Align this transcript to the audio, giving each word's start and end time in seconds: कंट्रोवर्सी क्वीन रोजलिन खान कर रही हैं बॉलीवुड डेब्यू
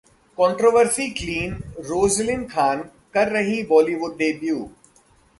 कंट्रोवर्सी 0.37 1.07
क्वीन 1.09 1.51
रोजलिन 1.87 2.43
खान 2.45 2.81
कर 3.13 3.31
रही 3.31 3.55
हैं 3.57 3.67
बॉलीवुड 3.67 4.17
डेब्यू 4.17 4.57